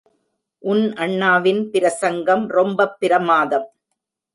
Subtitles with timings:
[0.59, 3.71] உன் அண்ணாவின் பிரசங்கம் ரொம்பப் பிரமாதம்.